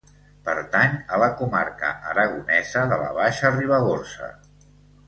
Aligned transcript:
Pertany 0.45 0.95
a 1.17 1.19
la 1.25 1.27
comarca 1.41 1.91
aragonesa 2.15 2.89
de 2.95 2.99
la 3.05 3.13
Baixa 3.21 3.57
Ribagorça. 3.61 4.35